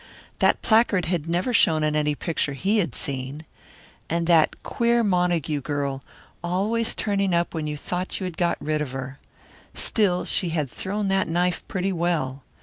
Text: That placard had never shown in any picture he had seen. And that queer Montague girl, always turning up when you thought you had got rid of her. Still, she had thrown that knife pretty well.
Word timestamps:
That 0.39 0.63
placard 0.63 1.05
had 1.05 1.29
never 1.29 1.53
shown 1.53 1.83
in 1.83 1.95
any 1.95 2.15
picture 2.15 2.53
he 2.53 2.79
had 2.79 2.95
seen. 2.95 3.45
And 4.09 4.25
that 4.25 4.63
queer 4.63 5.03
Montague 5.03 5.61
girl, 5.61 6.03
always 6.43 6.95
turning 6.95 7.35
up 7.35 7.53
when 7.53 7.67
you 7.67 7.77
thought 7.77 8.19
you 8.19 8.23
had 8.23 8.35
got 8.35 8.57
rid 8.59 8.81
of 8.81 8.93
her. 8.93 9.19
Still, 9.75 10.25
she 10.25 10.49
had 10.49 10.71
thrown 10.71 11.07
that 11.09 11.27
knife 11.27 11.61
pretty 11.67 11.93
well. 11.93 12.41